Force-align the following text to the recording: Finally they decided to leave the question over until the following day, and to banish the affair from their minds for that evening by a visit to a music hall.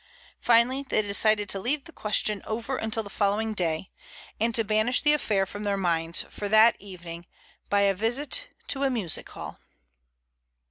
Finally 0.39 0.83
they 0.89 1.03
decided 1.03 1.47
to 1.47 1.59
leave 1.59 1.83
the 1.83 1.91
question 1.91 2.41
over 2.47 2.75
until 2.75 3.03
the 3.03 3.07
following 3.11 3.53
day, 3.53 3.91
and 4.39 4.55
to 4.55 4.63
banish 4.63 5.01
the 5.01 5.13
affair 5.13 5.45
from 5.45 5.61
their 5.63 5.77
minds 5.77 6.23
for 6.23 6.49
that 6.49 6.75
evening 6.81 7.27
by 7.69 7.81
a 7.81 7.93
visit 7.93 8.47
to 8.67 8.81
a 8.81 8.89
music 8.89 9.29
hall. 9.29 9.59